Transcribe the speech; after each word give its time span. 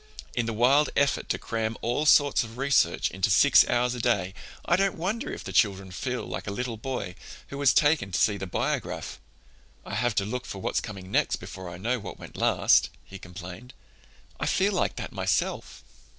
In 0.33 0.47
the 0.47 0.53
wild 0.53 0.89
effort 0.97 1.29
to 1.29 1.37
cram 1.37 1.77
all 1.83 2.07
sorts 2.07 2.43
of 2.43 2.57
research 2.57 3.11
into 3.11 3.29
six 3.29 3.63
hours 3.67 3.93
a 3.93 3.99
day 3.99 4.33
I 4.65 4.75
don't 4.75 4.97
wonder 4.97 5.31
if 5.31 5.43
the 5.43 5.53
children 5.53 5.91
feel 5.91 6.25
like 6.25 6.45
the 6.45 6.51
little 6.51 6.75
boy 6.75 7.13
who 7.49 7.59
was 7.59 7.71
taken 7.71 8.11
to 8.11 8.19
see 8.19 8.35
the 8.35 8.47
biograph. 8.47 9.19
'I 9.85 9.93
have 9.93 10.15
to 10.15 10.25
look 10.25 10.47
for 10.47 10.57
what's 10.59 10.81
coming 10.81 11.11
next 11.11 11.35
before 11.35 11.69
I 11.69 11.77
know 11.77 11.99
what 11.99 12.17
went 12.17 12.35
last,' 12.35 12.89
he 13.03 13.19
complained. 13.19 13.75
I 14.39 14.47
feel 14.47 14.73
like 14.73 14.95
that 14.95 15.11
myself. 15.11 15.83